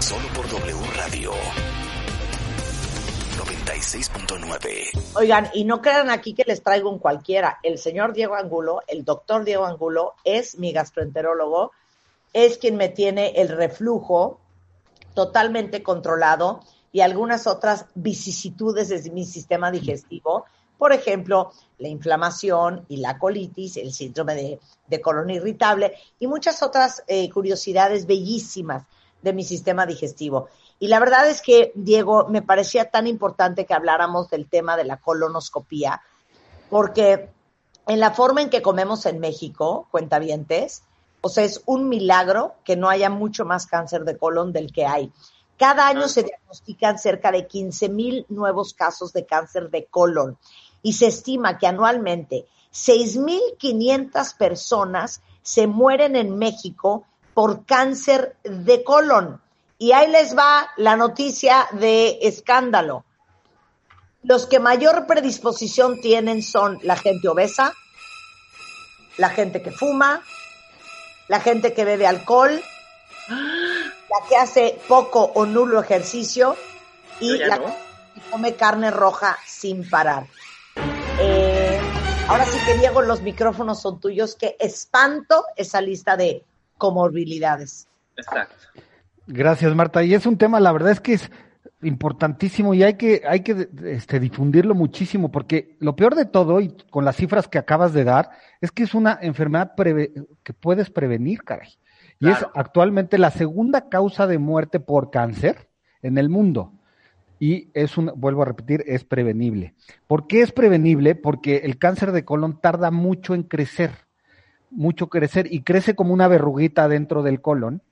[0.00, 1.32] Solo por W Radio
[3.36, 5.16] 96.9.
[5.16, 7.58] Oigan, y no crean aquí que les traigo un cualquiera.
[7.62, 11.72] El señor Diego Angulo, el doctor Diego Angulo, es mi gastroenterólogo,
[12.32, 14.40] es quien me tiene el reflujo
[15.12, 16.60] totalmente controlado
[16.90, 20.46] y algunas otras vicisitudes de mi sistema digestivo.
[20.78, 27.02] Por ejemplo, la inflamación y la colitis, el síndrome de, colon irritable y muchas otras
[27.08, 28.84] eh, curiosidades bellísimas
[29.20, 30.48] de mi sistema digestivo.
[30.78, 34.84] Y la verdad es que, Diego, me parecía tan importante que habláramos del tema de
[34.84, 36.00] la colonoscopía,
[36.70, 37.30] porque
[37.86, 40.82] en la forma en que comemos en México, cuentavientes,
[41.20, 44.86] o sea, es un milagro que no haya mucho más cáncer de colon del que
[44.86, 45.12] hay.
[45.58, 50.38] Cada año se diagnostican cerca de 15 mil nuevos casos de cáncer de colon
[50.82, 59.40] y se estima que anualmente 6.500 personas se mueren en México por cáncer de colon.
[59.78, 63.04] Y ahí les va la noticia de escándalo.
[64.22, 67.72] Los que mayor predisposición tienen son la gente obesa,
[69.16, 70.22] la gente que fuma,
[71.28, 72.60] la gente que bebe alcohol,
[73.28, 76.56] la que hace poco o nulo ejercicio
[77.20, 80.26] y la que come carne roja sin parar.
[82.28, 86.44] Ahora sí que Diego, los micrófonos son tuyos, que espanto esa lista de
[86.76, 87.88] comorbilidades.
[88.18, 88.54] Exacto.
[89.26, 90.02] Gracias, Marta.
[90.02, 91.30] Y es un tema, la verdad es que es
[91.82, 96.76] importantísimo y hay que, hay que este, difundirlo muchísimo, porque lo peor de todo, y
[96.90, 101.44] con las cifras que acabas de dar, es que es una enfermedad que puedes prevenir,
[101.44, 101.78] caray.
[102.20, 105.68] Y es actualmente la segunda causa de muerte por cáncer
[106.02, 106.72] en el mundo.
[107.38, 109.74] Y es un, vuelvo a repetir, es prevenible.
[110.06, 111.14] ¿Por qué es prevenible?
[111.14, 113.92] Porque el cáncer de colon tarda mucho en crecer,
[114.70, 117.82] mucho crecer, y crece como una verruguita dentro del colon.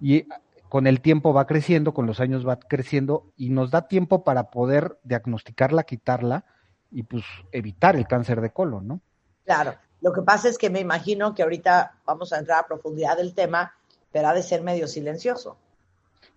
[0.00, 0.26] Y
[0.68, 4.50] con el tiempo va creciendo, con los años va creciendo y nos da tiempo para
[4.50, 6.46] poder diagnosticarla, quitarla
[6.90, 9.00] y pues evitar el cáncer de colon, ¿no?
[9.44, 13.16] Claro, lo que pasa es que me imagino que ahorita vamos a entrar a profundidad
[13.16, 13.74] del tema,
[14.10, 15.58] pero ha de ser medio silencioso.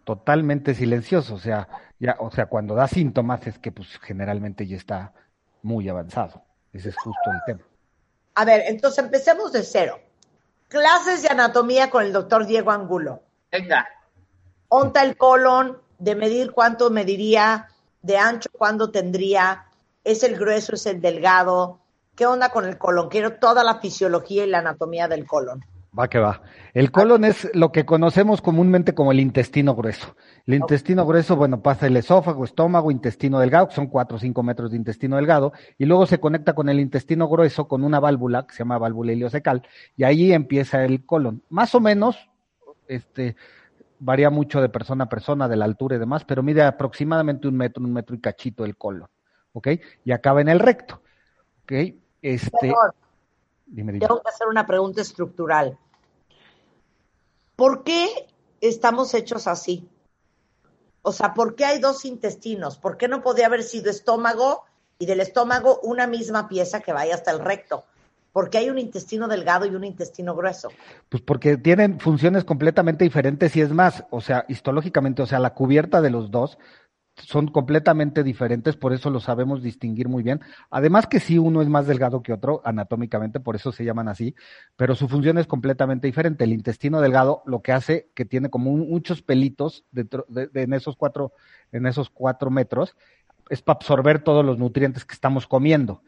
[0.05, 1.67] Totalmente silencioso, o sea,
[1.99, 5.13] ya, o sea, cuando da síntomas es que pues generalmente ya está
[5.61, 6.43] muy avanzado.
[6.71, 7.67] Ese es justo el tema.
[8.35, 9.99] A ver, entonces empecemos de cero.
[10.69, 13.21] Clases de anatomía con el doctor Diego Angulo.
[13.51, 13.87] Venga
[14.67, 17.69] onta el colon, de medir cuánto mediría,
[18.01, 19.65] de ancho cuándo tendría,
[20.03, 21.79] es el grueso, es el delgado,
[22.15, 25.65] qué onda con el colon, quiero toda la fisiología y la anatomía del colon.
[25.97, 26.41] Va que va.
[26.73, 30.15] El colon es lo que conocemos comúnmente como el intestino grueso.
[30.45, 34.43] El intestino grueso, bueno, pasa el esófago, estómago, intestino delgado, que son cuatro o cinco
[34.43, 38.45] metros de intestino delgado, y luego se conecta con el intestino grueso con una válvula
[38.45, 41.43] que se llama válvula iliocecal, y ahí empieza el colon.
[41.49, 42.29] Más o menos,
[42.89, 43.37] este,
[43.99, 47.55] varía mucho de persona a persona, de la altura y demás, pero mide aproximadamente un
[47.55, 49.07] metro, un metro y cachito el colon,
[49.53, 49.69] ¿ok?
[50.03, 51.01] Y acaba en el recto,
[51.63, 51.71] ¿ok?
[52.21, 52.73] Este,
[53.73, 55.77] Tengo que hacer una pregunta estructural.
[57.55, 58.27] ¿Por qué
[58.61, 59.87] estamos hechos así?
[61.01, 62.77] O sea, ¿por qué hay dos intestinos?
[62.77, 64.63] ¿Por qué no podía haber sido estómago
[64.97, 67.83] y del estómago una misma pieza que vaya hasta el recto?
[68.35, 70.67] porque hay un intestino delgado y un intestino grueso?
[71.07, 75.53] Pues porque tienen funciones completamente diferentes y es más, o sea, histológicamente, o sea, la
[75.53, 76.57] cubierta de los dos
[77.17, 80.41] son completamente diferentes, por eso lo sabemos distinguir muy bien.
[80.69, 84.35] Además que sí, uno es más delgado que otro anatómicamente, por eso se llaman así,
[84.75, 86.43] pero su función es completamente diferente.
[86.43, 90.95] El intestino delgado lo que hace que tiene como muchos pelitos dentro de, en esos
[90.95, 91.33] cuatro,
[91.71, 92.95] en esos cuatro metros,
[93.49, 96.01] es para absorber todos los nutrientes que estamos comiendo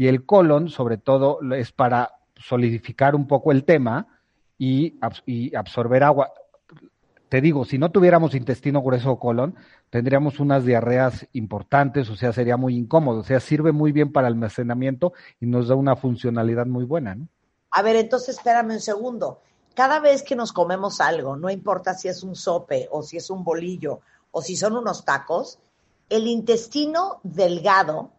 [0.00, 4.06] y el colon, sobre todo, es para solidificar un poco el tema
[4.56, 4.98] y,
[5.54, 6.32] absorber agua.
[7.30, 9.54] Te digo, si no tuviéramos intestino grueso o colon,
[9.88, 14.26] tendríamos unas diarreas importantes, o sea, sería muy incómodo, o sea, sirve muy bien para
[14.26, 17.28] almacenamiento y nos da una funcionalidad muy buena, ¿no?
[17.70, 19.42] A ver, entonces espérame un segundo.
[19.76, 23.30] Cada vez que nos comemos algo, no importa si es un sope o si es
[23.30, 24.00] un bolillo
[24.32, 25.60] o si son unos tacos,
[26.08, 28.10] el intestino delgado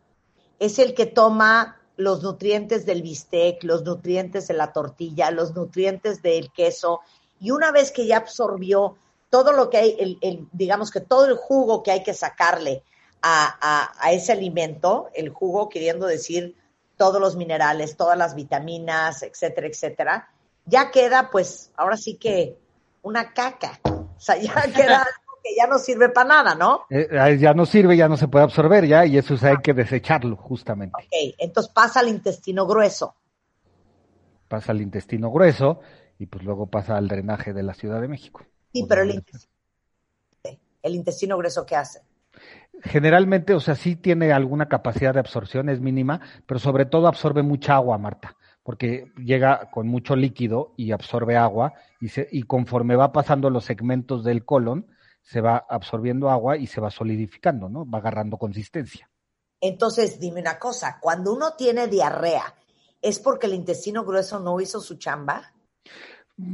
[0.58, 6.22] es el que toma los nutrientes del bistec, los nutrientes de la tortilla, los nutrientes
[6.22, 7.02] del queso,
[7.42, 8.98] y una vez que ya absorbió
[9.32, 12.84] todo lo que hay, el, digamos que todo el jugo que hay que sacarle
[13.24, 16.56] a, ese alimento, el jugo queriendo decir
[16.98, 20.30] todos los minerales, todas las vitaminas, etcétera, etcétera,
[20.66, 22.58] ya queda pues ahora sí que
[23.02, 23.80] una caca.
[23.86, 25.08] O sea, ya queda
[25.44, 26.86] que ya no sirve para nada, ¿no?
[26.92, 30.36] Eh, ya no sirve, ya no se puede absorber ya, y eso hay que desecharlo,
[30.36, 30.94] justamente.
[30.96, 33.16] Ok, entonces pasa al intestino grueso.
[34.48, 35.80] Pasa al intestino grueso
[36.22, 38.46] y pues luego pasa al drenaje de la Ciudad de México.
[38.72, 39.54] Sí, pero el intestino,
[40.84, 42.02] el intestino grueso, ¿qué hace?
[42.84, 47.42] Generalmente, o sea, sí tiene alguna capacidad de absorción, es mínima, pero sobre todo absorbe
[47.42, 52.96] mucha agua, Marta, porque llega con mucho líquido y absorbe agua y, se, y conforme
[52.96, 54.86] va pasando los segmentos del colon,
[55.24, 57.90] se va absorbiendo agua y se va solidificando, ¿no?
[57.90, 59.10] Va agarrando consistencia.
[59.60, 62.54] Entonces, dime una cosa, cuando uno tiene diarrea,
[63.02, 65.54] ¿es porque el intestino grueso no hizo su chamba?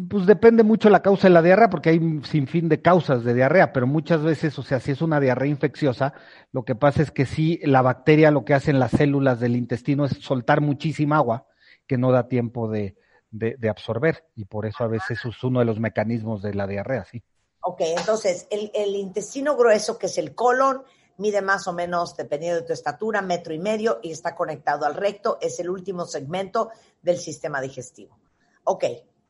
[0.09, 3.33] Pues depende mucho la causa de la diarrea, porque hay un sinfín de causas de
[3.33, 6.13] diarrea, pero muchas veces, o sea, si es una diarrea infecciosa,
[6.51, 9.55] lo que pasa es que sí, la bacteria lo que hace en las células del
[9.55, 11.47] intestino es soltar muchísima agua
[11.85, 12.97] que no da tiempo de,
[13.31, 16.67] de, de absorber, y por eso a veces es uno de los mecanismos de la
[16.67, 17.23] diarrea, sí.
[17.61, 20.83] Ok, entonces el, el, intestino grueso, que es el colon,
[21.17, 24.95] mide más o menos, dependiendo de tu estatura, metro y medio y está conectado al
[24.95, 26.69] recto, es el último segmento
[27.01, 28.17] del sistema digestivo.
[28.63, 28.85] Ok,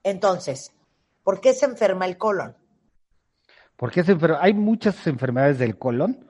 [0.09, 0.71] entonces,
[1.24, 2.56] ¿por qué se enferma el colon?
[3.75, 4.39] ¿Por qué se enferma?
[4.42, 6.25] Hay muchas enfermedades del colon.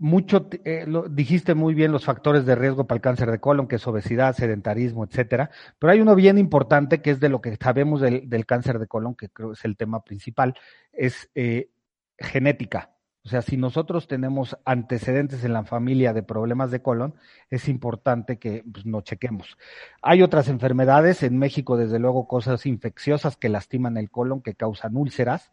[0.00, 3.66] Mucho, eh, lo, dijiste muy bien los factores de riesgo para el cáncer de colon,
[3.66, 5.50] que es obesidad, sedentarismo, etcétera.
[5.78, 8.86] Pero hay uno bien importante que es de lo que sabemos del, del cáncer de
[8.86, 10.54] colon, que creo es el tema principal,
[10.92, 11.70] es eh,
[12.18, 12.92] genética.
[13.24, 17.14] O sea, si nosotros tenemos antecedentes en la familia de problemas de colon,
[17.50, 19.58] es importante que pues, nos chequemos.
[20.00, 24.96] Hay otras enfermedades, en México desde luego cosas infecciosas que lastiman el colon, que causan
[24.96, 25.52] úlceras.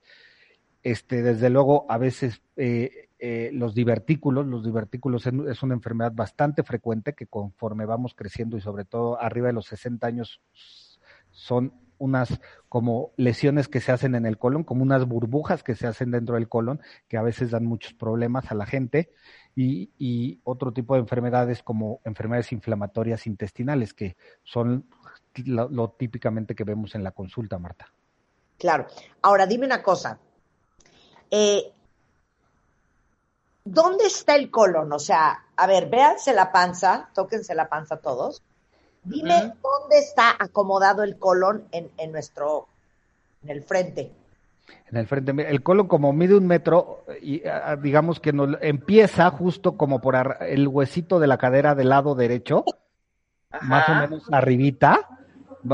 [0.83, 6.63] Este, desde luego, a veces eh, eh, los divertículos, los divertículos es una enfermedad bastante
[6.63, 10.41] frecuente que conforme vamos creciendo y sobre todo arriba de los 60 años
[11.31, 12.39] son unas
[12.69, 16.36] como lesiones que se hacen en el colon, como unas burbujas que se hacen dentro
[16.36, 19.12] del colon, que a veces dan muchos problemas a la gente,
[19.56, 24.86] y, otro tipo de enfermedades como enfermedades inflamatorias intestinales, que son
[25.45, 27.92] lo, lo, típicamente que vemos en la consulta, Marta.
[28.57, 28.88] Claro.
[29.21, 30.19] Ahora, dime una cosa.
[31.31, 31.71] Eh,
[33.63, 34.91] ¿Dónde está el colon?
[34.94, 38.44] O sea, a ver, véanse la panza, tóquense la panza todos.
[39.06, 39.56] Dime uh -huh.
[39.62, 42.68] dónde está acomodado el colon en, en, nuestro,
[43.44, 44.12] en el frente.
[44.90, 47.44] En el frente, el colon como mide un metro y
[47.81, 52.66] digamos que nos empieza justo como por el huesito de la cadera del lado derecho,
[53.52, 53.66] Ajá.
[53.66, 55.08] más o menos arribita,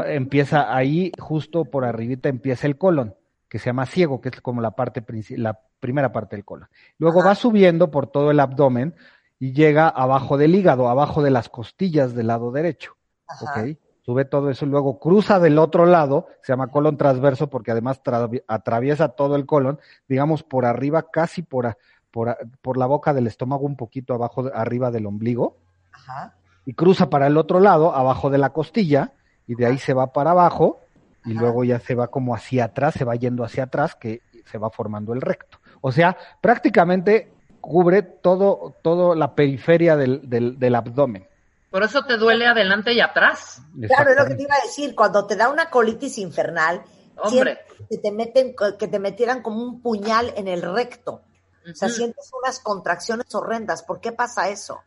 [0.05, 3.15] empieza ahí justo por arribita empieza el colon,
[3.47, 5.03] que se llama ciego, que es como la parte
[5.37, 6.67] la primera parte del colon.
[6.97, 7.29] Luego Ajá.
[7.29, 8.95] va subiendo por todo el abdomen
[9.39, 12.95] y llega abajo del hígado, abajo de las costillas del lado derecho.
[13.31, 13.61] Ajá.
[13.61, 13.77] ¿ok?
[14.03, 18.01] Sube todo eso y luego cruza del otro lado, se llama colon transverso porque además
[18.47, 21.77] atraviesa todo el colon, digamos por arriba, casi por, a,
[22.09, 25.57] por, a, por la boca del estómago, un poquito abajo, arriba del ombligo,
[25.91, 26.33] Ajá.
[26.65, 29.13] y cruza para el otro lado, abajo de la costilla,
[29.45, 30.79] y de ahí se va para abajo,
[31.23, 34.57] y luego ya se va como hacia atrás, se va yendo hacia atrás, que se
[34.57, 35.59] va formando el recto.
[35.81, 41.27] O sea, prácticamente cubre todo, todo la periferia del, del, del abdomen.
[41.71, 43.61] Por eso te duele adelante y atrás.
[43.87, 44.93] Claro, es lo que te iba a decir.
[44.93, 46.83] Cuando te da una colitis infernal,
[47.15, 47.59] Hombre.
[47.89, 51.21] que te meten, que te metieran como un puñal en el recto.
[51.63, 51.71] Uh -huh.
[51.71, 53.83] O sea, sientes unas contracciones horrendas.
[53.83, 54.81] ¿Por qué pasa eso?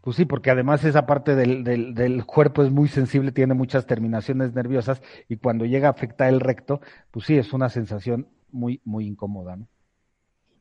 [0.00, 3.86] Pues sí, porque además esa parte del, del, del, cuerpo es muy sensible, tiene muchas
[3.86, 6.80] terminaciones nerviosas y cuando llega a afectar el recto,
[7.10, 9.68] pues sí, es una sensación muy, muy incómoda, ¿no?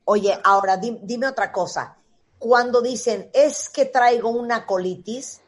[0.06, 1.98] Oye, ahora dime, dime otra cosa
[2.44, 5.40] cuando dicen, es que traigo una colitis,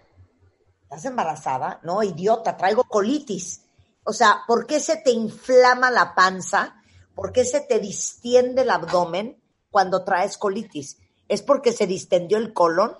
[0.84, 1.82] ¿estás embarazada?
[1.84, 3.66] No, idiota, traigo colitis.
[4.06, 6.82] O sea, ¿por qué se te inflama la panza?
[7.14, 9.38] ¿Por qué se te distiende el abdomen
[9.70, 10.98] cuando traes colitis?
[11.28, 12.94] ¿Es porque se distendió el colon?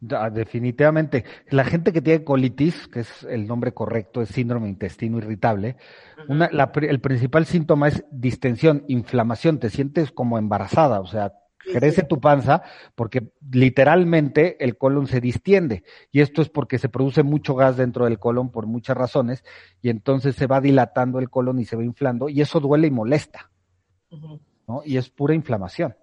[0.00, 1.26] Definitivamente.
[1.50, 5.76] La gente que tiene colitis, que es el nombre correcto, es síndrome de intestino irritable,
[6.16, 6.24] uh -huh.
[6.30, 12.02] una, la, el principal síntoma es distensión, inflamación, te sientes como embarazada, o sea, crece
[12.02, 12.62] tu panza
[12.94, 18.04] porque literalmente el colon se distiende y esto es porque se produce mucho gas dentro
[18.04, 19.44] del colon por muchas razones
[19.80, 22.90] y entonces se va dilatando el colon y se va inflando y eso duele y
[22.90, 23.50] molesta,
[24.10, 24.40] uh -huh.
[24.68, 24.82] ¿no?
[24.84, 25.96] Y es pura inflamación.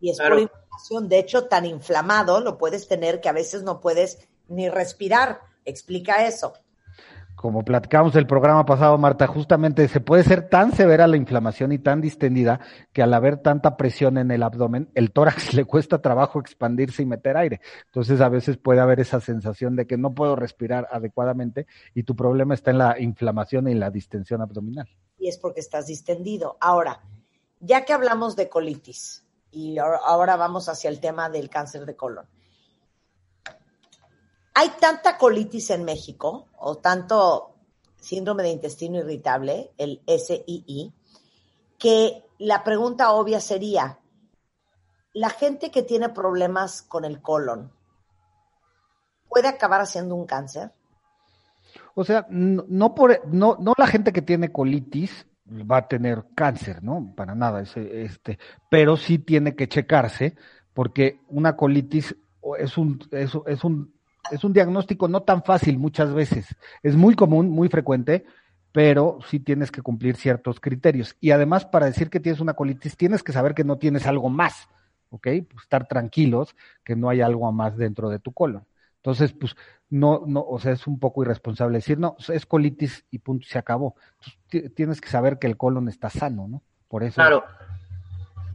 [0.00, 0.36] Y es claro.
[0.36, 4.68] pura inflamación, de hecho tan inflamado lo puedes tener que a veces no puedes ni
[4.68, 5.40] respirar.
[5.64, 6.54] Explica eso
[7.40, 11.78] como platicamos el programa pasado, Marta, justamente se puede ser tan severa la inflamación y
[11.78, 12.58] tan distendida
[12.92, 17.06] que al haber tanta presión en el abdomen, el tórax le cuesta trabajo expandirse y
[17.06, 17.60] meter aire.
[17.86, 22.16] Entonces a veces puede haber esa sensación de que no puedo respirar adecuadamente y tu
[22.16, 24.88] problema está en la inflamación y la distensión abdominal.
[25.16, 26.56] Y es porque estás distendido.
[26.60, 27.02] Ahora,
[27.60, 32.26] ya que hablamos de colitis y ahora vamos hacia el tema del cáncer de colon
[34.58, 37.54] hay tanta colitis en México o tanto
[38.00, 40.92] síndrome de intestino irritable, el SII,
[41.78, 44.00] que la pregunta obvia sería,
[45.12, 47.70] la gente que tiene problemas con el colon,
[49.28, 50.72] ¿puede acabar haciendo un cáncer?
[51.94, 57.12] O sea, no, por, no, la gente que tiene colitis va a tener cáncer, ¿no?
[57.14, 60.34] Para nada, ese, este, pero sí tiene que checarse,
[60.74, 62.16] porque una colitis
[62.58, 63.97] es un, es un,
[64.30, 66.56] es un diagnóstico no tan fácil muchas veces.
[66.82, 68.24] Es muy común, muy frecuente,
[68.72, 71.16] pero sí tienes que cumplir ciertos criterios.
[71.20, 74.28] Y además, para decir que tienes una colitis, tienes que saber que no tienes algo
[74.28, 74.68] más,
[75.10, 75.28] ¿ok?
[75.48, 78.64] Pues estar tranquilos que no hay algo más dentro de tu colon.
[78.96, 79.56] Entonces, pues,
[79.90, 83.58] no, no, o sea, es un poco irresponsable decir, no, es colitis y punto, se
[83.58, 83.94] acabó.
[84.44, 86.62] Entonces, tienes que saber que el colon está sano, ¿no?
[86.88, 87.16] Por eso.
[87.16, 87.44] Claro.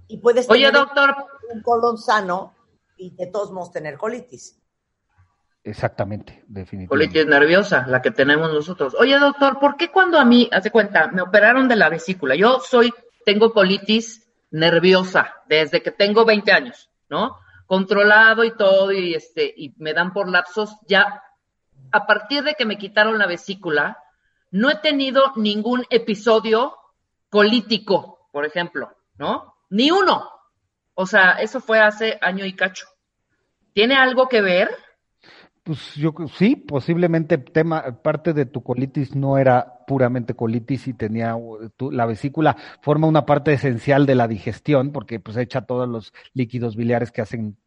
[0.07, 1.15] Y puedes Oye, tener doctor,
[1.53, 2.53] un colon sano
[2.97, 4.59] y de todos modos tener colitis.
[5.63, 6.87] Exactamente, definitivamente.
[6.87, 8.95] colitis nerviosa, la que tenemos nosotros.
[8.99, 12.35] Oye, doctor, ¿por qué cuando a mí, hace cuenta, me operaron de la vesícula?
[12.35, 12.93] Yo soy,
[13.25, 17.37] tengo colitis nerviosa desde que tengo 20 años, ¿no?
[17.65, 20.75] Controlado y todo, y este, y me dan por lapsos.
[20.85, 21.23] Ya,
[21.93, 23.97] a partir de que me quitaron la vesícula,
[24.51, 26.75] no he tenido ningún episodio
[27.29, 29.55] colítico, por ejemplo, ¿no?
[29.69, 30.29] Ni uno.
[30.93, 32.85] O sea, eso fue hace año y cacho.
[33.73, 34.69] ¿Tiene algo que ver?
[35.63, 41.37] Pues yo sí, posiblemente tema, parte de tu colitis no era puramente colitis y tenía
[41.37, 45.87] uh, tu- la vesícula forma una parte esencial de la digestión porque pues echa todos
[45.87, 47.57] los líquidos biliares que hacen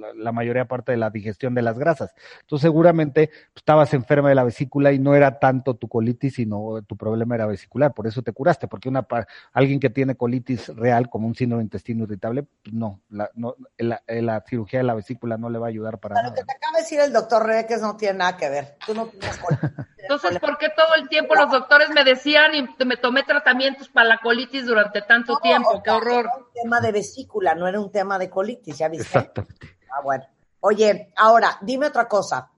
[0.00, 2.14] la, la mayoría parte de la digestión de las grasas.
[2.40, 6.82] Entonces seguramente pues, estabas enferma de la vesícula y no era tanto tu colitis, sino
[6.82, 9.06] tu problema era vesicular, por eso te curaste, porque una
[9.52, 13.56] alguien que tiene colitis real como un síndrome de intestino irritable, pues no, la, no
[13.78, 16.34] la, la cirugía de la vesícula no le va a ayudar para lo nada.
[16.34, 18.76] que te acaba de decir el doctor Reques no tiene nada que ver.
[18.86, 19.70] Tú no tienes colitis.
[20.10, 24.08] Entonces, ¿por qué todo el tiempo los doctores me decían y me tomé tratamientos para
[24.08, 25.80] la colitis durante tanto No, tiempo?
[25.84, 26.26] ¡Qué horror!
[26.26, 29.06] Era un tema de vesícula, no era un tema de colitis, ¿ya viste?
[29.06, 29.78] Exactamente.
[29.88, 30.24] Ah, bueno.
[30.58, 32.50] Oye, ahora, dime otra cosa.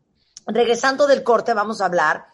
[0.47, 2.25] Regresando del corte, vamos a hablar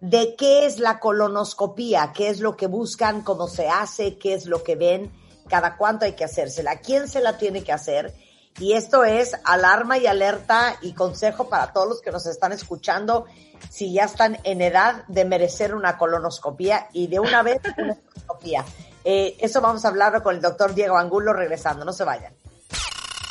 [0.00, 4.46] de qué es la colonoscopía, qué es lo que buscan, cómo se hace, qué es
[4.46, 5.12] lo que ven,
[5.46, 8.14] cada cuánto hay que hacérsela, quién se la tiene que hacer.
[8.58, 13.26] Y esto es alarma y alerta y consejo para todos los que nos están escuchando
[13.68, 18.64] si ya están en edad de merecer una colonoscopía y de una vez una colonoscopía.
[19.04, 22.32] Eh, eso vamos a hablarlo con el doctor Diego Angulo regresando, no se vayan.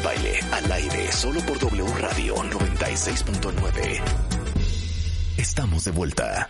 [0.00, 4.00] De Baile, al aire, solo por W Radio 96.9.
[5.38, 6.48] Estamos de vuelta.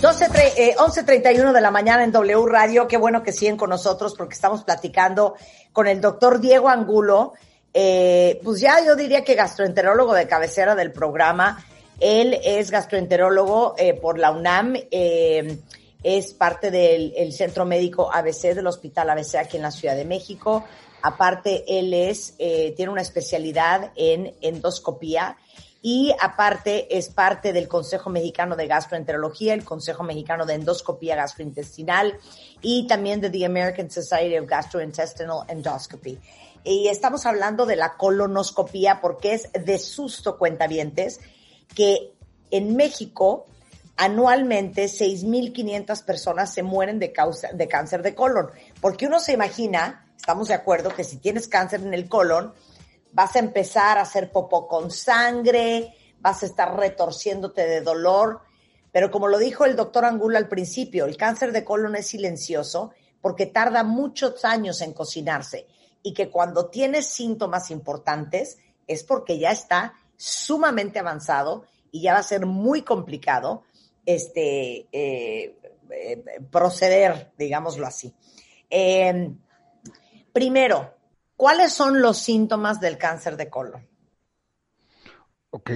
[0.00, 2.86] 12, tre- eh, 11.31 de la mañana en W Radio.
[2.86, 5.34] Qué bueno que siguen con nosotros porque estamos platicando
[5.72, 7.32] con el doctor Diego Angulo.
[7.74, 11.62] eh, pues ya yo diría que gastroenterólogo de cabecera del programa.
[12.00, 14.74] Él es gastroenterólogo eh, por la UNAM.
[14.90, 15.58] eh,
[16.02, 20.04] es parte del el Centro Médico ABC del Hospital ABC aquí en la Ciudad de
[20.04, 20.64] México.
[21.02, 25.36] Aparte, él es, eh, tiene una especialidad en endoscopía
[25.80, 32.18] y aparte es parte del Consejo Mexicano de Gastroenterología, el Consejo Mexicano de Endoscopía Gastrointestinal
[32.60, 36.18] y también de the American Society of Gastrointestinal Endoscopy.
[36.64, 41.20] Y estamos hablando de la colonoscopía porque es de susto cuentavientes
[41.74, 42.12] que
[42.50, 43.46] en México
[43.98, 48.48] anualmente 6.500 personas se mueren de, causa, de cáncer de colon.
[48.80, 52.54] Porque uno se imagina, estamos de acuerdo, que si tienes cáncer en el colon,
[53.12, 58.42] vas a empezar a hacer popó con sangre, vas a estar retorciéndote de dolor.
[58.92, 62.92] Pero como lo dijo el doctor Angulo al principio, el cáncer de colon es silencioso
[63.20, 65.66] porque tarda muchos años en cocinarse
[66.04, 72.20] y que cuando tienes síntomas importantes es porque ya está sumamente avanzado y ya va
[72.20, 73.64] a ser muy complicado
[74.08, 75.58] este, eh,
[75.90, 78.14] eh, proceder, digámoslo así.
[78.70, 79.30] Eh,
[80.32, 80.94] primero,
[81.36, 83.86] ¿cuáles son los síntomas del cáncer de colon?
[85.50, 85.72] Ok,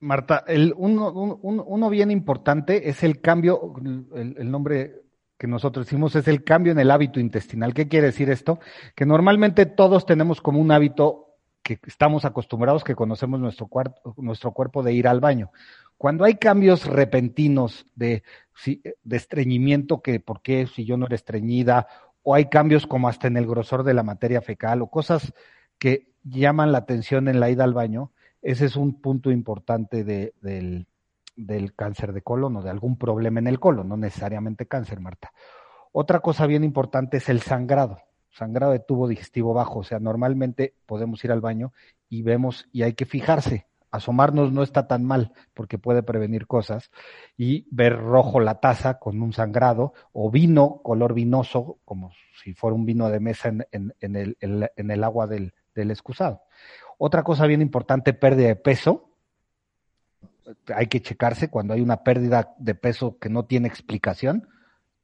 [0.00, 3.74] Marta, el, uno, un- un- uno bien importante es el cambio,
[4.14, 5.02] el, nombre
[5.38, 7.74] que nosotros hicimos es el cambio en el hábito intestinal.
[7.74, 8.58] ¿Qué quiere decir esto?
[8.94, 14.52] Que normalmente todos tenemos como un hábito que estamos acostumbrados, que conocemos nuestro, cuar- nuestro
[14.52, 15.50] cuerpo de ir al baño.
[15.98, 18.22] Cuando hay cambios repentinos de,
[18.66, 21.88] de estreñimiento, que por qué si yo no era estreñida,
[22.22, 25.32] o hay cambios como hasta en el grosor de la materia fecal, o cosas
[25.78, 28.12] que llaman la atención en la ida al baño,
[28.42, 30.86] ese es un punto importante de- del,
[31.36, 35.32] del cáncer de colon o de algún problema en el colon, no necesariamente cáncer, Marta.
[35.92, 38.00] Otra cosa bien importante es el sangrado,
[38.30, 41.72] sangrado de tubo digestivo bajo, o sea, normalmente podemos ir al baño
[42.08, 46.90] y vemos y hay que fijarse, asomarnos no está tan mal porque puede prevenir cosas
[47.36, 52.12] y ver rojo la taza con un sangrado o vino color vinoso como
[52.42, 56.42] si fuera un vino de mesa en, el agua del, del excusado.
[56.98, 59.10] Otra cosa bien importante, pérdida de peso.
[60.74, 64.48] Hay que checarse cuando hay una pérdida de peso que no tiene explicación.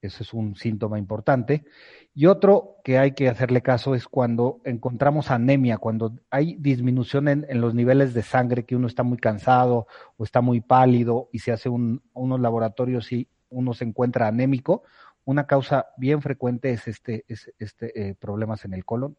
[0.03, 1.65] Ese es un síntoma importante.
[2.13, 7.47] Y otro que hay que hacerle caso es cuando encontramos anemia, cuando hay disminución en,
[7.49, 11.39] en los niveles de sangre, que uno está muy cansado o está muy pálido y
[11.39, 14.83] se hace un- unos laboratorios y uno se encuentra anémico.
[15.25, 19.17] Una causa bien frecuente es este, es este eh, problemas en el colon,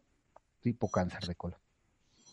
[0.60, 1.58] tipo cáncer de colon.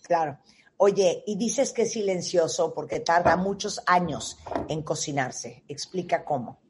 [0.03, 0.37] Claro.
[0.75, 5.63] Oye, y dices que es silencioso porque tarda muchos años en cocinarse.
[5.67, 6.60] Explica cómo.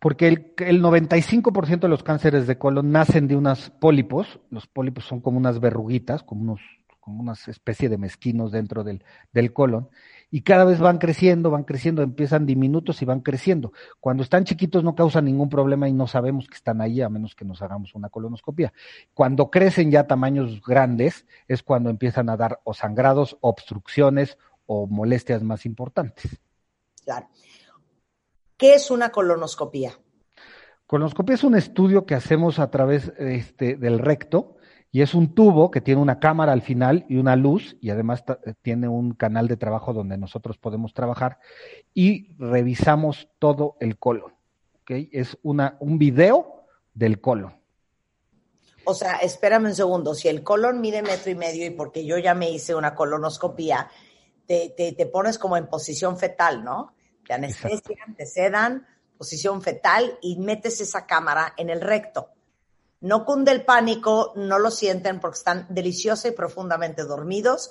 [0.00, 4.40] Porque el, el 95% de los cánceres de colon nacen de unos pólipos.
[4.50, 6.60] Los pólipos son como unas verruguitas, como unos
[7.08, 9.88] como una especie de mezquinos dentro del, del colon.
[10.30, 13.72] Y cada vez van creciendo, van creciendo, empiezan diminutos y van creciendo.
[13.98, 17.34] Cuando están chiquitos no causan ningún problema y no sabemos que están ahí a menos
[17.34, 18.74] que nos hagamos una colonoscopia.
[19.14, 25.42] Cuando crecen ya tamaños grandes es cuando empiezan a dar o sangrados, obstrucciones o molestias
[25.42, 26.38] más importantes.
[27.04, 27.26] Claro.
[28.58, 29.98] ¿Qué es una colonoscopía?
[30.86, 34.56] Colonoscopia es un estudio que hacemos a través este, del recto
[34.90, 38.24] y es un tubo que tiene una cámara al final y una luz y además
[38.62, 41.38] tiene un canal de trabajo donde nosotros podemos trabajar
[41.94, 44.32] y revisamos todo el colon.
[44.82, 44.90] ¿ok?
[45.12, 47.56] Es una, un video del colon.
[48.84, 50.14] O sea, espérame un segundo.
[50.14, 53.88] Si el colon mide metro y medio y porque yo ya me hice una colonoscopía,
[54.46, 56.94] te, te, te pones como en posición fetal, ¿no?
[57.28, 58.86] Te anestesian, te sedan,
[59.18, 62.30] posición fetal y metes esa cámara en el recto.
[63.02, 67.70] No cunde el pánico, no lo sienten porque están deliciosa y profundamente dormidos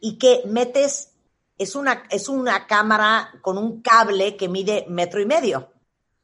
[0.00, 1.10] y que metes,
[1.58, 5.70] es una, es una cámara con un cable que mide metro y medio,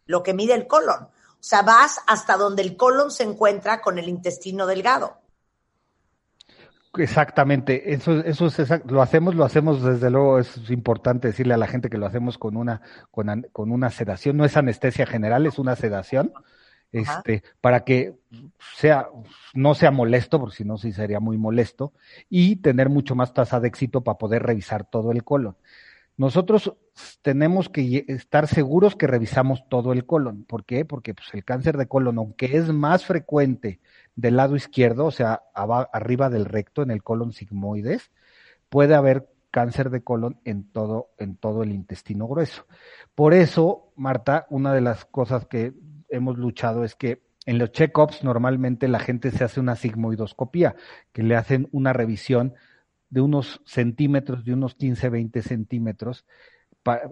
[0.06, 1.02] lo que mide el colon.
[1.02, 5.19] O sea, vas hasta donde el colon se encuentra con el intestino delgado.
[6.98, 11.56] Exactamente, eso, eso es exact- lo hacemos, lo hacemos desde luego, es importante decirle a
[11.56, 15.60] la gente que lo hacemos con una, con, una sedación, no es anestesia general, es
[15.60, 17.18] una sedación, Ajá.
[17.18, 18.16] este, para que
[18.76, 19.06] sea,
[19.54, 21.92] no sea molesto, porque si no sí sería muy molesto,
[22.28, 25.56] y tener mucho más tasa de éxito para poder revisar todo el colon.
[26.16, 26.74] Nosotros
[27.22, 30.44] tenemos que estar seguros que revisamos todo el colon.
[30.44, 30.84] ¿Por qué?
[30.84, 33.80] Porque pues, el cáncer de colon, aunque es más frecuente
[34.20, 38.10] del lado izquierdo, o sea, arriba del recto, en el colon sigmoides,
[38.68, 42.66] puede haber cáncer de colon en todo, en todo el intestino grueso.
[43.14, 45.72] Por eso, Marta, una de las cosas que
[46.08, 50.76] hemos luchado es que en los check-ups normalmente la gente se hace una sigmoidoscopía,
[51.12, 52.54] que le hacen una revisión
[53.08, 56.26] de unos centímetros, de unos 15, 20 centímetros,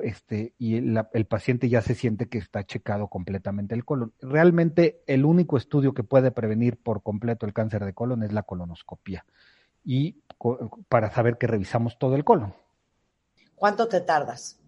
[0.03, 4.13] este, y el, la- el paciente ya se siente que está checado completamente el colon.
[4.21, 8.43] Realmente el único estudio que puede prevenir por completo el cáncer de colon es la
[8.45, 9.25] colonoscopia.
[9.85, 12.55] Y co- para saber que revisamos todo el colon,
[13.55, 14.59] ¿Cuánto te tardas?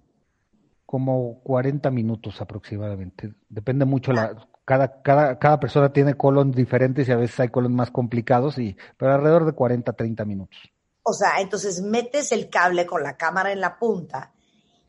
[0.86, 3.32] como 40 minutos aproximadamente.
[3.48, 4.34] Depende mucho la
[4.64, 8.76] cada, cada, cada persona tiene colon diferentes y a veces hay colon más complicados y
[8.96, 10.58] pero alrededor de 40, 30 minutos.
[11.02, 14.32] O sea, entonces metes el cable con la cámara en la punta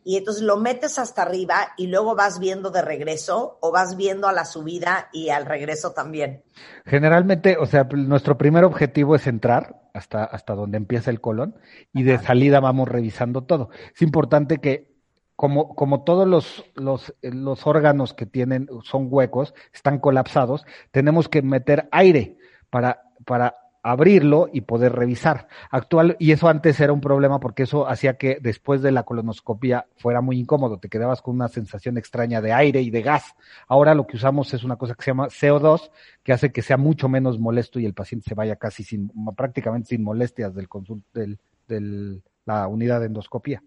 [0.04, 4.28] y entonces lo metes hasta arriba y luego vas viendo de regreso o vas viendo
[4.28, 6.44] a la subida y al regreso también.
[6.86, 11.56] Generalmente, o sea, nuestro primer objetivo es entrar hasta, hasta donde empieza el colon
[11.94, 13.70] y de salida vamos revisando todo.
[13.94, 14.92] Es importante que,
[15.36, 21.42] como, como todos los, los, los órganos que tienen, son huecos, están colapsados, tenemos que
[21.42, 22.38] meter aire
[22.70, 25.48] para, para abrirlo y poder revisar.
[25.70, 29.88] Actual, y eso antes era un problema porque eso hacía que después de la colonoscopia
[29.98, 33.36] fuera muy incómodo, te quedabas con una sensación extraña de aire y de gas.
[33.68, 35.90] Ahora lo que usamos es una cosa que se llama CO2,
[36.24, 39.90] que hace que sea mucho menos molesto y el paciente se vaya casi sin, prácticamente
[39.90, 40.68] sin molestias del
[41.14, 43.64] del, del, la unidad de endoscopia.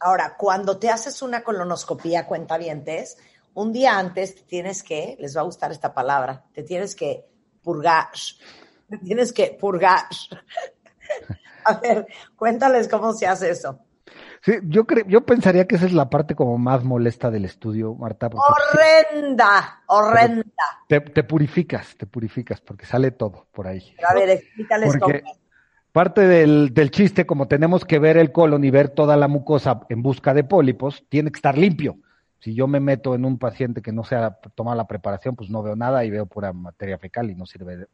[0.00, 3.16] Ahora, cuando te haces una colonoscopía, cuentavientes,
[3.54, 7.24] un día antes te tienes que, les va a gustar esta palabra, te tienes que
[7.62, 8.08] purgar.
[8.98, 10.04] Te tienes que purgar.
[11.64, 13.78] A ver, cuéntales cómo se hace eso.
[14.42, 17.94] Sí, yo creo, yo pensaría que esa es la parte como más molesta del estudio,
[17.94, 20.44] Marta, Horrenda, horrenda.
[20.86, 23.96] te, te purificas, te purificas, porque sale todo por ahí.
[24.06, 25.34] A ver, explícales Porque cómo.
[25.92, 29.80] parte del, del chiste, como tenemos que ver el colon y ver toda la mucosa
[29.88, 31.96] en busca de pólipos, tiene que estar limpio.
[32.40, 35.48] Si yo me meto en un paciente que no se ha tomado la preparación, pues
[35.48, 37.86] no veo nada y veo pura materia fecal y no sirve.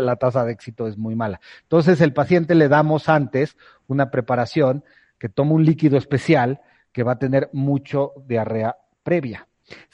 [0.00, 1.40] La tasa de éxito es muy mala.
[1.62, 4.84] Entonces, el paciente le damos antes una preparación
[5.18, 6.60] que toma un líquido especial
[6.92, 9.46] que va a tener mucho diarrea previa.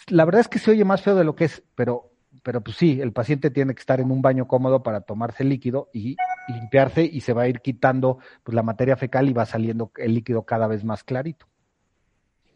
[0.08, 2.76] La verdad es que se oye más feo de lo que es, pero, pero pues
[2.76, 6.16] sí, el paciente tiene que estar en un baño cómodo para tomarse el líquido y
[6.48, 10.14] limpiarse y se va a ir quitando pues, la materia fecal y va saliendo el
[10.14, 11.46] líquido cada vez más clarito.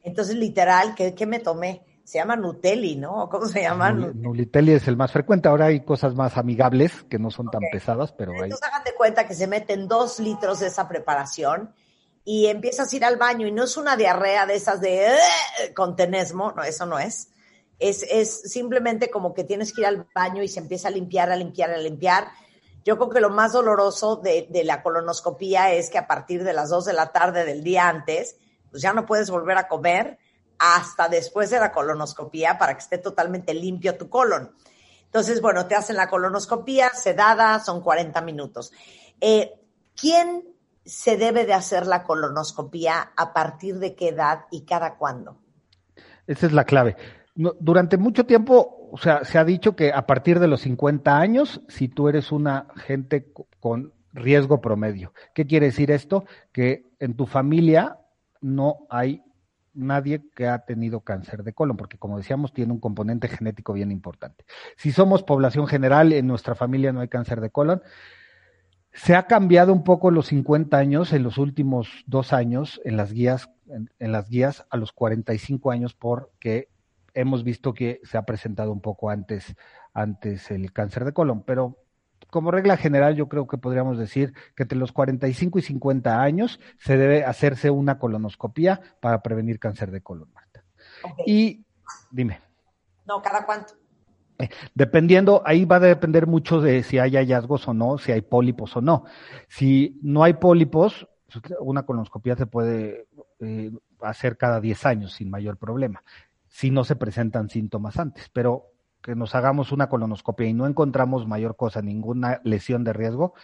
[0.02, 1.82] Entonces, literal, ¿qué, qué me tomé?
[2.10, 3.28] Se llama Nutelli, ¿no?
[3.28, 3.92] ¿Cómo se llama?
[3.92, 5.48] Nul- Nulitelli es el más frecuente.
[5.48, 8.40] Ahora hay cosas más amigables que no son tan pesadas, pero hay.
[8.50, 11.72] Entonces hagan de cuenta que se meten dos litros de esa preparación
[12.24, 15.72] y empiezas a ir al baño y no es una diarrea de esas de "Ugh",
[15.74, 17.28] con tenesmo, no, eso no es.
[17.78, 21.30] Es, es simplemente como que tienes que ir al baño y se empieza a limpiar,
[21.30, 22.26] a limpiar, a limpiar.
[22.84, 26.54] Yo creo que lo más doloroso de, de la colonoscopía es que a partir de
[26.54, 28.34] las 2 de la tarde del día antes,
[28.72, 30.18] pues ya no puedes volver a comer
[30.60, 34.52] hasta después de la colonoscopía para que esté totalmente limpio tu colon.
[35.06, 38.72] Entonces, bueno, te hacen la colonoscopía sedada, son 40 minutos.
[39.20, 39.52] Eh,
[39.98, 40.44] ¿Quién
[40.84, 45.38] se debe de hacer la colonoscopía a partir de qué edad y cada cuándo?
[46.26, 46.96] Esa es la clave.
[47.34, 51.62] Durante mucho tiempo, o sea, se ha dicho que a partir de los 50 años,
[51.68, 55.12] si tú eres una gente co- con riesgo promedio.
[55.34, 56.24] ¿Qué quiere decir esto?
[56.52, 57.98] Que en tu familia
[58.40, 59.22] no hay
[59.74, 63.90] nadie que ha tenido cáncer de colon, porque como decíamos, tiene un componente genético bien
[63.90, 64.44] importante.
[64.76, 67.82] Si somos población general, en nuestra familia no hay cáncer de colon.
[68.92, 73.12] Se ha cambiado un poco los 50 años en los últimos dos años en las
[73.12, 76.68] guías, en, las guías a los 45 años porque
[77.14, 79.54] hemos visto que se ha presentado un poco antes,
[79.92, 81.78] antes el cáncer de colon, pero
[82.30, 86.60] como regla general yo creo que podríamos decir que entre los 45 y 50 años
[86.78, 90.64] se debe hacerse una colonoscopía para prevenir cáncer de colon, Marta.
[91.26, 91.64] Y
[92.10, 92.40] dime.
[93.06, 93.74] No, ¿cada cuánto?
[94.74, 98.76] Dependiendo, ahí va a depender mucho de si hay hallazgos o no, si hay pólipos
[98.76, 99.04] o no.
[99.48, 103.06] Si no hay pólipos, pues, una colonoscopia se puede
[103.40, 106.02] eh, hacer cada 10 años sin mayor problema,
[106.48, 108.28] si no se presentan síntomas antes.
[108.30, 108.69] Pero
[109.02, 113.34] que nos hagamos una colonoscopia y no encontramos mayor cosa, ninguna lesión de riesgo,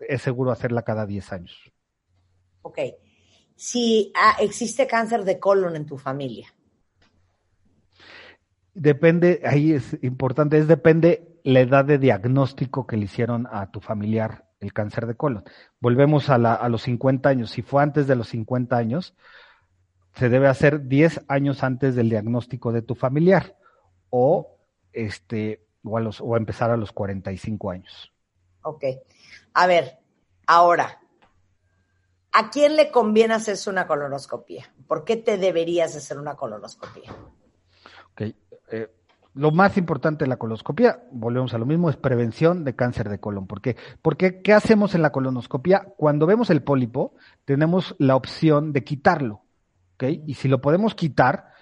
[0.00, 1.72] es seguro hacerla cada 10 años.
[2.62, 2.78] Ok.
[3.54, 6.52] Si ah, existe cáncer de colon en tu familia,
[8.74, 13.80] Depende, ahí es importante, es depende la edad de diagnóstico que le hicieron a tu
[13.80, 15.44] familiar el cáncer de colon.
[15.80, 17.50] Volvemos a, la, a los 50 años.
[17.50, 19.14] Si fue antes de los 50 años,
[20.14, 23.56] se debe hacer 10 años antes del diagnóstico de tu familiar
[24.08, 24.51] o,
[24.92, 28.12] este, o, a los, o empezar a los 45 años.
[28.62, 28.84] ok.
[29.54, 29.98] A ver,
[30.46, 31.00] ahora,
[32.32, 34.72] ¿a quién le conviene hacerse una colonoscopia?
[34.86, 37.12] ¿Por qué te deberías hacer una colonoscopia?
[38.12, 38.34] Ok,
[38.70, 38.90] eh,
[39.34, 43.18] lo más importante de la coloscopia, volvemos a lo mismo, es prevención de cáncer de
[43.18, 43.46] colon.
[43.46, 43.76] ¿Por qué?
[44.02, 45.86] Porque ¿qué hacemos en la colonoscopia?
[45.96, 49.42] Cuando vemos el pólipo, tenemos la opción de quitarlo.
[49.94, 50.04] ¿ok?
[50.26, 51.52] Y si lo podemos quitar,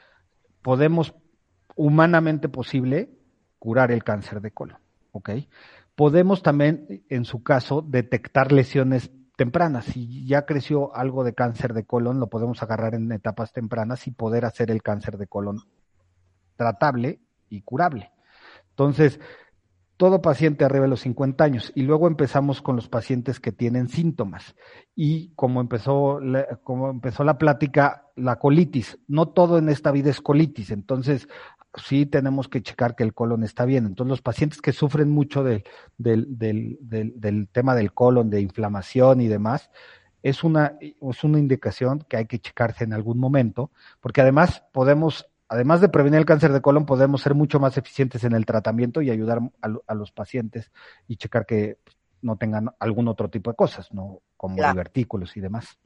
[0.63, 1.15] podemos,
[1.77, 3.20] humanamente posible,
[3.61, 4.79] curar el cáncer de colon.
[5.13, 5.31] ¿ok?
[5.95, 9.85] Podemos también, en su caso, detectar lesiones tempranas.
[9.85, 14.11] Si ya creció algo de cáncer de colon, lo podemos agarrar en etapas tempranas y
[14.11, 15.61] poder hacer el cáncer de colon
[16.57, 18.11] tratable y curable.
[18.71, 19.19] Entonces,
[20.01, 23.91] todo paciente arriba de los 50 años y luego empezamos con los pacientes que tienen
[23.91, 24.57] síntomas.
[24.97, 30.09] Y como empezó la, como empezó la plática, la colitis, no todo en esta vida
[30.09, 31.29] es colitis, entonces
[31.77, 33.85] sí tenemos que checar que el colon está bien.
[33.85, 35.65] Entonces, los pacientes que sufren mucho del,
[35.99, 39.71] del, del, del, tema del colon, de inflamación y demás,
[40.23, 45.30] es una, es una indicación que hay que checarse en algún momento, porque además podemos
[45.51, 49.03] además de prevenir el cáncer de colon, podemos ser mucho más eficientes en el tratamiento
[49.03, 50.71] y ayudar a, a los pacientes
[51.07, 51.77] y checar que
[52.23, 54.73] no tengan algún otro tipo de cosas, no como Claro.
[54.75, 55.79] divertículos y demás.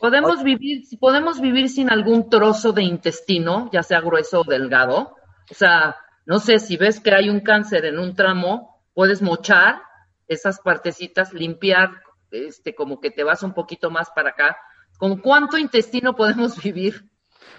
[0.00, 5.14] Podemos vivir, si podemos vivir sin algún trozo de intestino, ya sea grueso o delgado.
[5.50, 5.94] O sea,
[6.26, 9.82] no sé, si ves que hay un cáncer en un tramo, puedes mochar
[10.26, 11.90] esas partecitas, limpiar,
[12.30, 14.56] este, como que te vas un poquito más para acá,
[15.02, 17.10] ¿Con cuánto intestino podemos vivir?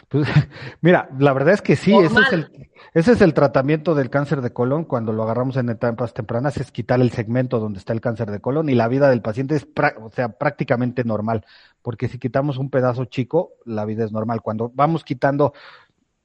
[0.10, 0.28] Pues,
[0.82, 4.42] mira, la verdad es que sí, ese es, el, ese es el tratamiento del cáncer
[4.42, 8.02] de colon cuando lo agarramos en etapas tempranas, es quitar el segmento donde está el
[8.02, 9.68] cáncer de colon y la vida del paciente es
[10.00, 11.46] o sea, prácticamente normal,
[11.82, 14.42] porque si quitamos un pedazo chico, la vida es normal.
[14.42, 15.54] Cuando vamos quitando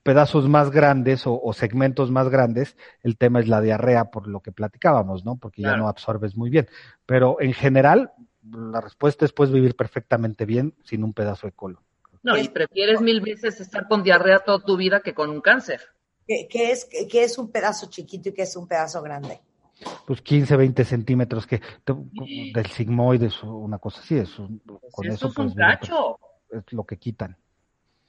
[0.02, 4.40] pedazos más grandes o, o segmentos más grandes, el tema es la diarrea por lo
[4.40, 5.36] que platicábamos, ¿no?
[5.36, 6.66] Porque ya no absorbes muy bien.
[7.04, 8.12] Pero en general,
[8.50, 11.82] la respuesta es puedes vivir perfectamente bien sin un pedazo de colon.
[12.28, 15.80] No, y prefieres mil veces estar con diarrea toda tu vida que con un cáncer.
[16.26, 19.40] ¿Qué, qué es, qué es un pedazo chiquito y qué es un pedazo grande?
[20.06, 21.94] pues 15, 20 centímetros que te-
[22.52, 24.48] del sigmoides o una cosa así, eso,
[24.90, 26.18] con Eso eso es pues un cacho.
[26.50, 27.36] es lo que quitan.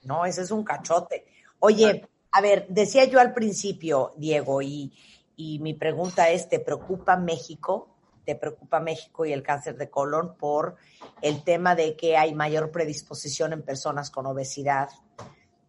[0.04, 1.26] No, ese es un cachote.
[1.60, 4.92] Oye, a ver, decía yo al principio, Diego, y,
[5.36, 7.96] y mi pregunta es, ¿te preocupa México?
[8.26, 10.76] ¿Te preocupa México y el cáncer de colon por
[11.22, 14.90] el tema de que hay mayor predisposición en personas con obesidad?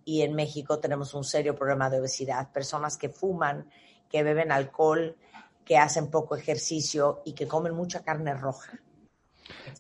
[0.05, 2.53] Y en México tenemos un serio problema de obesidad.
[2.53, 3.69] Personas que fuman,
[4.09, 5.17] que beben alcohol,
[5.65, 8.73] que hacen poco ejercicio y que comen mucha carne roja.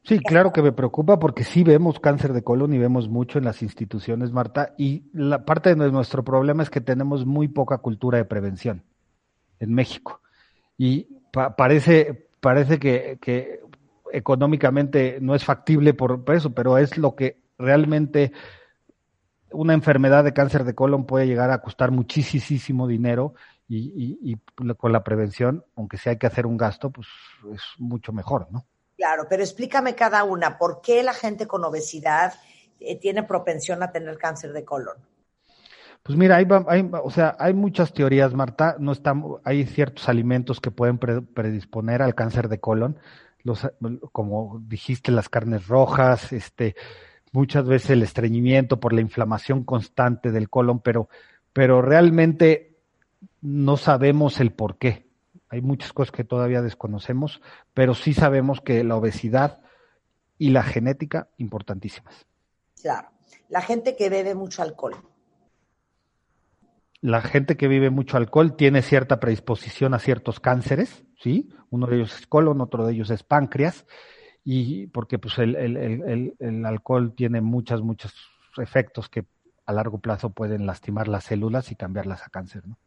[0.04, 3.44] Sí, claro que me preocupa porque sí vemos cáncer de colon y vemos mucho en
[3.44, 8.18] las instituciones, Marta, y la parte de nuestro problema es que tenemos muy poca cultura
[8.18, 8.84] de prevención
[9.58, 10.20] en México.
[10.78, 13.60] Y pa- parece, parece que, que
[14.12, 18.32] económicamente no es factible por, eso, pero es lo que realmente
[19.52, 23.34] una enfermedad de cáncer de colon puede llegar a costar muchísimo dinero
[23.68, 24.36] y, y- y
[24.74, 27.06] con la prevención, aunque sí hay que hacer un gasto, pues
[27.52, 28.66] es mucho mejor, ¿no?
[28.96, 32.34] Claro, pero explícame cada una, ¿por qué la gente con obesidad
[32.80, 34.96] eh, tiene propensión a tener cáncer de colon?
[36.02, 38.76] Pues mira, hay, hay- o sea, hay muchas teorías, Marta.
[38.78, 42.98] No estamos, hay ciertos alimentos que pueden pre- predisponer al cáncer de colon,
[43.42, 43.66] los,
[44.12, 46.74] como dijiste, las carnes rojas, este,
[47.32, 51.08] muchas veces el estreñimiento por la inflamación constante del colon, pero,
[51.52, 52.76] pero realmente
[53.42, 55.06] no sabemos el por qué.
[55.48, 57.40] Hay muchas cosas que todavía desconocemos,
[57.74, 59.60] pero sí sabemos que la obesidad
[60.38, 62.26] y la genética importantísimas.
[62.80, 63.08] Claro,
[63.48, 64.96] la gente que bebe mucho alcohol.
[67.00, 71.48] La gente que vive mucho alcohol tiene cierta predisposición a ciertos cánceres, ¿sí?
[71.70, 73.86] Uno de ellos es colon, otro de ellos es páncreas,
[74.44, 78.12] y porque pues el, el, el, el- alcohol tiene muchas, muchos
[78.58, 79.24] efectos que
[79.66, 82.78] a largo plazo pueden lastimar las células y cambiarlas a cáncer, ¿no?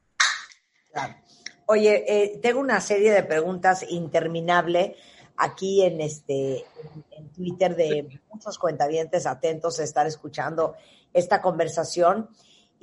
[0.91, 1.15] Claro.
[1.65, 4.95] Oye, eh, tengo una serie de preguntas interminable
[5.37, 6.65] aquí en este
[7.11, 10.75] en Twitter de muchos cuentavientes atentos a estar escuchando
[11.13, 12.29] esta conversación.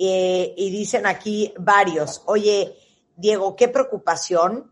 [0.02, 2.74] Eh, y dicen aquí varios, oye,
[3.16, 4.70] Diego, qué preocupación,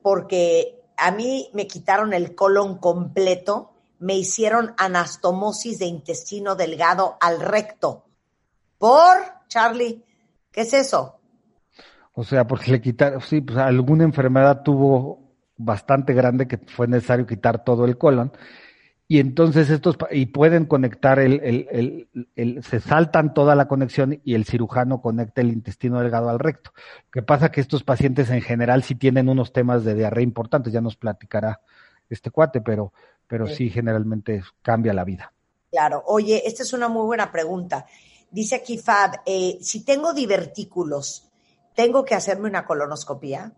[0.00, 7.42] porque a mí me quitaron el colon completo, me hicieron anastomosis de intestino delgado al
[7.42, 8.06] recto.
[8.78, 10.02] ¿Por, Charlie?
[10.50, 11.20] ¿Qué es eso?
[12.14, 17.26] O sea, porque le quitaron, sí, pues alguna enfermedad tuvo bastante grande que fue necesario
[17.26, 18.32] quitar todo el colon.
[19.10, 24.20] Y entonces estos, y pueden conectar el, el, el, el- se saltan toda la conexión
[24.24, 26.70] y el cirujano conecta el intestino delgado al recto.
[27.06, 30.72] Lo que pasa que estos pacientes en general sí tienen unos temas de diarrea importantes,
[30.72, 31.60] ya nos platicará
[32.08, 32.92] este cuate, pero,
[33.26, 33.54] pero Sí.
[33.56, 35.32] sí generalmente cambia la vida.
[35.72, 36.02] Claro.
[36.06, 37.86] Oye, esta es una muy buena pregunta.
[38.30, 41.28] Dice aquí Fab, eh, si tengo divertículos,
[41.74, 43.52] ¿tengo que hacerme una colonoscopía?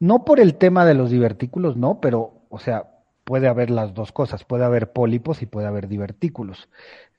[0.00, 2.86] No por el tema de los divertículos, no, pero, o sea,
[3.28, 6.70] puede haber las dos cosas, puede haber pólipos y puede haber divertículos.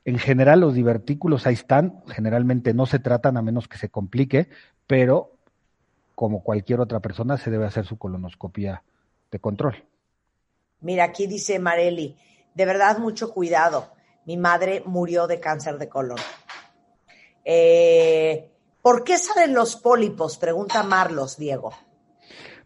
[0.05, 4.49] En general, los divertículos ahí están, generalmente no se tratan a menos que se complique,
[4.87, 5.35] pero
[6.15, 8.81] como cualquier otra persona se debe hacer su colonoscopia
[9.29, 9.85] de control.
[10.81, 12.17] Mira, aquí dice Mareli,
[12.55, 13.91] de verdad mucho cuidado.
[14.25, 16.17] Mi madre murió de cáncer de colon.
[17.45, 18.49] Eh,
[18.81, 20.39] ¿Por qué salen los pólipos?
[20.39, 21.71] Pregunta Marlos, Diego.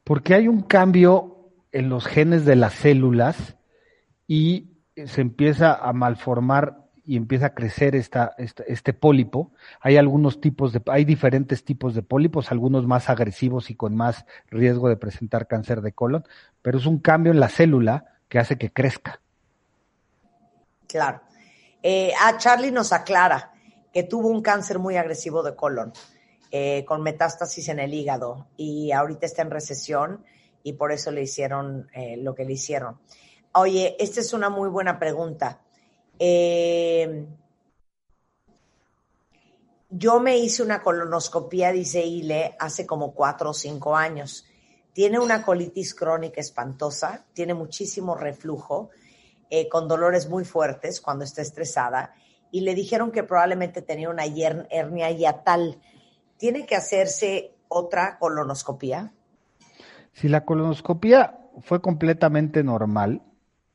[0.05, 1.42] Porque hay un cambio
[1.73, 3.57] en los genes de las células
[4.27, 4.69] y
[5.05, 9.51] se empieza a malformar y empieza a crecer esta, esta- este pólipo.
[9.81, 14.25] Hay algunos tipos de, hay diferentes tipos de pólipos, algunos más agresivos y con más
[14.49, 16.23] riesgo de presentar cáncer de colon,
[16.61, 19.19] pero es un cambio en la célula que hace que crezca.
[20.87, 21.21] Claro.
[21.81, 23.51] Eh, ah, Charlie nos aclara
[23.91, 25.91] que tuvo un cáncer muy agresivo de colon,
[26.51, 30.23] eh, con metástasis en el hígado, y ahorita está en recesión
[30.63, 32.99] y por eso le hicieron eh, lo que le hicieron.
[33.53, 35.61] Oye, esta es una muy buena pregunta.
[36.17, 37.27] Eh,
[39.89, 44.45] yo me hice una colonoscopía, dice Ile, hace como cuatro o cinco años.
[44.93, 48.89] Tiene una colitis crónica espantosa, tiene muchísimo reflujo,
[49.49, 52.15] eh, con dolores muy fuertes cuando está estresada
[52.49, 55.79] y le dijeron que probablemente tenía una hernia hiatal.
[56.37, 59.13] ¿Tiene que hacerse otra colonoscopía?
[60.13, 63.21] Si la colonoscopia fue completamente normal,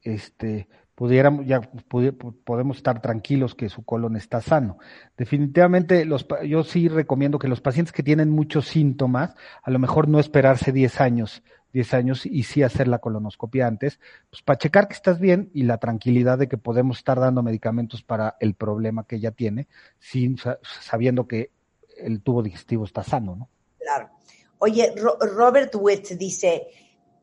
[0.03, 4.79] este, pudiéramos, ya podemos estar tranquilos que su colon está sano.
[5.16, 10.09] Definitivamente, los, yo sí recomiendo que los pacientes que tienen muchos síntomas, a lo mejor
[10.09, 14.88] no esperarse 10 años, 10 años y sí hacer la colonoscopia antes, pues para checar
[14.88, 19.05] que estás bien y la tranquilidad de que podemos estar dando medicamentos para el problema
[19.05, 21.51] que ella tiene, sin, sa- sabiendo que
[21.98, 23.48] el tubo digestivo está sano, ¿no?
[23.81, 24.09] Claro.
[24.58, 26.68] Oye, Ro- Robert Witt dice,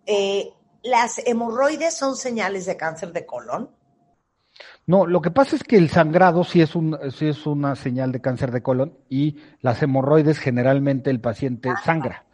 [0.06, 0.50] eh,
[0.84, 3.70] ¿las hemorroides son señales de cáncer de colon?
[4.88, 8.12] No, lo que pasa es que el sangrado sí es, un, sí es una señal
[8.12, 12.26] de cáncer de colon y las hemorroides generalmente el paciente sangra.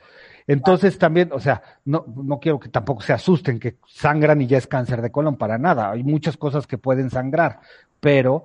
[0.47, 4.57] Entonces también, o sea, no, no quiero que tampoco se asusten que sangran y ya
[4.57, 5.91] es cáncer de colon, para nada.
[5.91, 7.59] Hay muchas cosas que pueden sangrar,
[7.99, 8.43] pero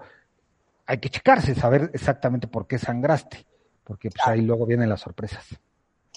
[0.86, 3.46] hay que checarse, saber exactamente por qué sangraste,
[3.84, 5.46] porque pues ahí luego vienen las sorpresas.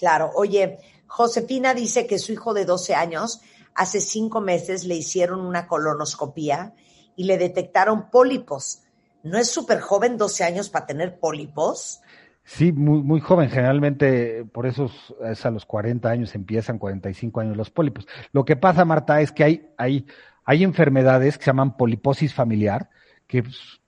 [0.00, 0.30] Claro.
[0.34, 3.42] Oye, Josefina dice que su hijo de 12 años,
[3.74, 6.72] hace cinco meses le hicieron una colonoscopía
[7.16, 8.80] y le detectaron pólipos.
[9.22, 12.00] ¿No es súper joven 12 años para tener pólipos?
[12.44, 14.90] Sí, muy, muy joven, generalmente por eso
[15.22, 18.08] es- a los 40 años empiezan, 45 años los pólipos.
[18.32, 20.06] Lo que pasa, Marta, es que hay, hay,
[20.46, 22.88] hay enfermedades que se llaman poliposis familiar,
[23.26, 23.79] que pues,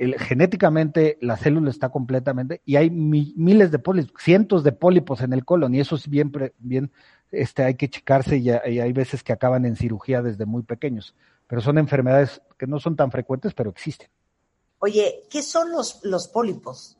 [0.00, 5.20] el- genéticamente la célula está completamente, y hay mi- miles de pólipos, cientos de pólipos
[5.20, 6.90] en el colon, y eso es bien, bien
[7.30, 11.14] este, hay que checarse, y, y hay veces que acaban en cirugía desde muy pequeños,
[11.46, 14.08] pero son enfermedades que no son tan frecuentes, pero existen.
[14.78, 16.96] Oye, ¿qué son los, los pólipos?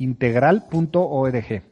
[0.00, 1.62] integral punto org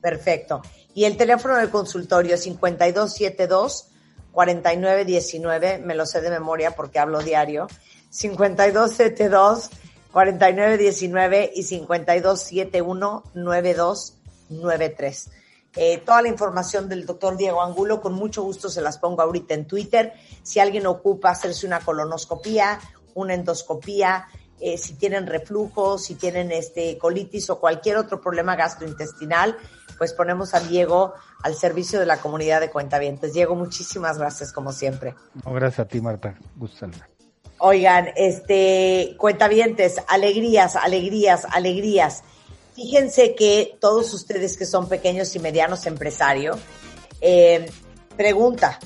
[0.00, 0.62] Perfecto.
[0.94, 3.88] Y el teléfono del consultorio es 5272
[4.32, 7.66] 4919, me lo sé de memoria porque hablo diario.
[8.10, 9.70] 5272
[10.12, 15.30] 4919 y 5271 9293.
[15.76, 19.54] Eh, toda la información del doctor Diego Angulo, con mucho gusto se las pongo ahorita
[19.54, 20.12] en Twitter.
[20.42, 22.80] Si alguien ocupa hacerse una colonoscopía,
[23.14, 24.26] una endoscopía,
[24.60, 29.56] eh, si tienen reflujo, si tienen este colitis o cualquier otro problema gastrointestinal,
[29.96, 33.32] pues ponemos a Diego al servicio de la comunidad de cuentavientes.
[33.32, 35.14] Diego, muchísimas gracias como siempre.
[35.44, 36.86] No, gracias a ti Marta gusto.
[37.60, 42.22] Oigan, este, cuentavientes, alegrías, alegrías, alegrías.
[42.74, 46.58] Fíjense que todos ustedes que son pequeños y medianos empresarios,
[47.20, 47.68] eh,
[48.16, 48.78] pregunta,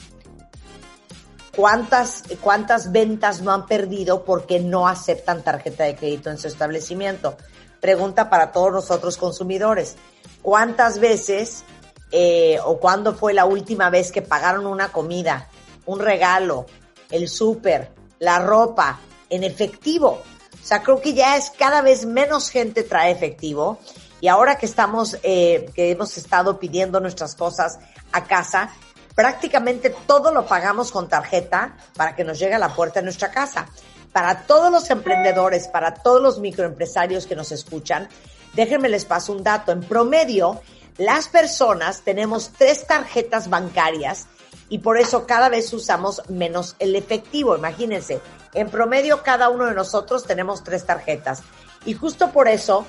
[1.56, 7.36] ¿cuántas, ¿cuántas ventas no han perdido porque no aceptan tarjeta de crédito en su establecimiento?
[7.80, 9.96] Pregunta para todos nosotros consumidores,
[10.40, 11.64] ¿cuántas veces
[12.10, 15.48] eh, o cuándo fue la última vez que pagaron una comida,
[15.86, 16.66] un regalo,
[17.10, 20.22] el súper, la ropa en efectivo?
[20.62, 23.78] O sea, creo que ya es cada vez menos gente trae efectivo
[24.20, 27.80] y ahora que estamos, eh, que hemos estado pidiendo nuestras cosas
[28.12, 28.70] a casa,
[29.14, 33.30] prácticamente todo lo pagamos con tarjeta para que nos llegue a la puerta de nuestra
[33.30, 33.66] casa.
[34.12, 38.08] Para todos los emprendedores, para todos los microempresarios que nos escuchan,
[38.54, 39.72] déjenme les paso un dato.
[39.72, 40.60] En promedio,
[40.98, 44.26] las personas tenemos tres tarjetas bancarias
[44.68, 47.56] y por eso cada vez usamos menos el efectivo.
[47.56, 48.20] Imagínense,
[48.54, 51.42] en promedio cada uno de nosotros tenemos tres tarjetas.
[51.84, 52.86] Y justo por eso,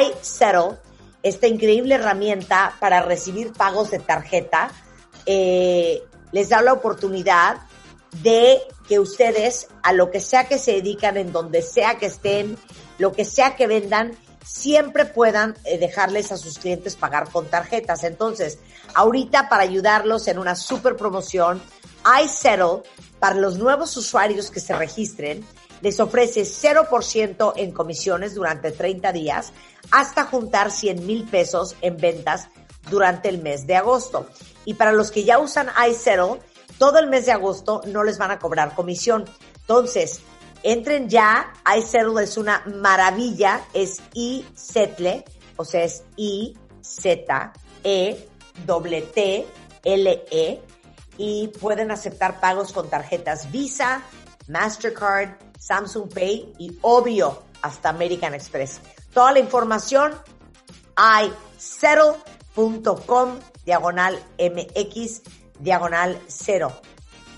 [0.00, 0.78] iSettle
[1.22, 4.70] esta increíble herramienta para recibir pagos de tarjeta,
[5.30, 6.02] eh,
[6.32, 7.58] les da la oportunidad
[8.22, 12.56] de que ustedes, a lo que sea que se dedican, en donde sea que estén,
[12.96, 18.04] lo que sea que vendan, siempre puedan eh, dejarles a sus clientes pagar con tarjetas.
[18.04, 18.58] Entonces,
[18.94, 21.60] ahorita para ayudarlos en una super promoción,
[22.24, 22.82] iSettle,
[23.20, 25.44] para los nuevos usuarios que se registren,
[25.82, 29.52] les ofrece 0% en comisiones durante 30 días
[29.90, 32.48] hasta juntar 100 mil pesos en ventas
[32.90, 34.26] durante el mes de agosto.
[34.68, 36.42] Y para los que ya usan iSettle,
[36.76, 39.24] todo el mes de agosto no les van a cobrar comisión.
[39.62, 40.20] Entonces,
[40.62, 45.24] entren ya, iSettle es una maravilla, es iSettle,
[45.56, 48.28] o sea, es I Z E
[48.66, 49.46] T T
[49.84, 50.60] L E
[51.16, 54.02] y pueden aceptar pagos con tarjetas Visa,
[54.48, 58.82] Mastercard, Samsung Pay y obvio hasta American Express.
[59.14, 60.12] Toda la información
[61.56, 63.38] isettle.com
[63.68, 65.22] diagonal MX
[65.60, 66.72] diagonal cero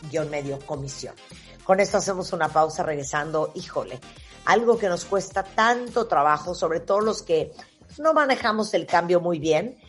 [0.08, 1.16] guion medio comisión.
[1.64, 3.98] Con esto hacemos una pausa regresando, híjole,
[4.44, 7.50] algo que nos cuesta tanto trabajo, sobre todo los que
[7.98, 9.80] no manejamos el cambio muy bien,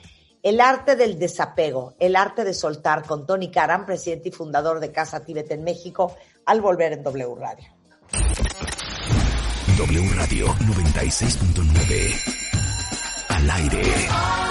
[0.41, 4.91] el arte del desapego, el arte de soltar con Tony Karam, presidente y fundador de
[4.91, 6.15] Casa Tíbet en México,
[6.47, 7.67] al volver en W Radio.
[9.77, 13.29] W Radio 96.9.
[13.29, 14.50] Al aire.